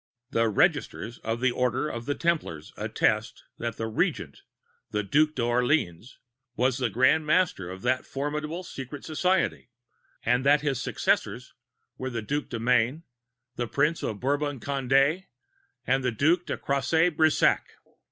The 0.31 0.49
registers 0.49 1.19
of 1.19 1.41
the 1.41 1.51
Order 1.51 1.87
of 1.87 2.07
Templars 2.17 2.73
attest 2.75 3.43
that 3.59 3.77
the 3.77 3.85
Regent, 3.85 4.41
the 4.89 5.03
Duc 5.03 5.35
d' 5.35 5.39
Orleans, 5.41 6.17
was 6.55 6.79
Grand 6.89 7.23
Master 7.27 7.69
of 7.69 7.83
that 7.83 8.03
formidable 8.03 8.63
Secret 8.63 9.05
Society, 9.05 9.69
and 10.23 10.43
that 10.43 10.61
his 10.61 10.81
successors 10.81 11.53
were 11.99 12.09
the 12.09 12.23
Duc 12.23 12.49
de 12.49 12.59
Maine, 12.59 13.03
the 13.57 13.67
Prince 13.67 14.01
of 14.01 14.19
Bourbon 14.19 14.59
Cond├®, 14.59 15.25
and 15.85 16.03
the 16.03 16.11
Duc 16.11 16.47
de 16.47 16.57
Coss├® 16.57 17.15
Brissac. 17.15 17.61